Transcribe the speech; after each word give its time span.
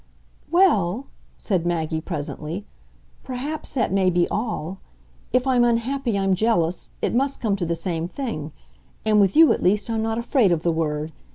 "Well," 0.49 1.05
said 1.37 1.63
Maggie 1.67 2.01
presently, 2.01 2.65
"perhaps 3.23 3.75
that 3.75 3.93
may 3.93 4.09
be 4.09 4.27
all. 4.29 4.79
If 5.31 5.45
I'm 5.45 5.63
unhappy 5.63 6.17
I'm 6.17 6.33
jealous; 6.33 6.93
it 7.03 7.13
must 7.13 7.39
come 7.39 7.55
to 7.57 7.67
the 7.67 7.75
same 7.75 8.07
thing; 8.07 8.51
and 9.05 9.21
with 9.21 9.35
you, 9.35 9.53
at 9.53 9.61
least, 9.61 9.91
I'm 9.91 10.01
not 10.01 10.17
afraid 10.17 10.51
of 10.51 10.63
the 10.63 10.71
word. 10.71 11.11